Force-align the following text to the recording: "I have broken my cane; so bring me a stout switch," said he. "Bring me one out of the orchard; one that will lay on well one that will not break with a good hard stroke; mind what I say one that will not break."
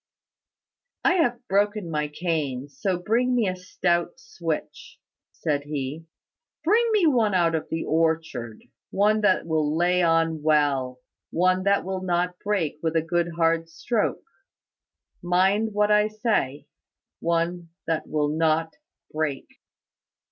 "I 1.03 1.13
have 1.17 1.47
broken 1.47 1.91
my 1.91 2.07
cane; 2.07 2.69
so 2.69 2.97
bring 2.97 3.35
me 3.35 3.47
a 3.47 3.55
stout 3.55 4.19
switch," 4.19 4.97
said 5.31 5.61
he. 5.65 6.07
"Bring 6.63 6.89
me 6.91 7.05
one 7.05 7.35
out 7.35 7.53
of 7.53 7.69
the 7.69 7.83
orchard; 7.83 8.63
one 8.89 9.21
that 9.21 9.45
will 9.45 9.77
lay 9.77 10.01
on 10.01 10.41
well 10.41 11.01
one 11.29 11.61
that 11.65 11.85
will 11.85 12.01
not 12.01 12.39
break 12.39 12.79
with 12.81 12.95
a 12.95 13.03
good 13.03 13.33
hard 13.35 13.69
stroke; 13.69 14.23
mind 15.21 15.71
what 15.71 15.91
I 15.91 16.07
say 16.07 16.65
one 17.19 17.69
that 17.85 18.07
will 18.07 18.29
not 18.29 18.75
break." 19.11 19.45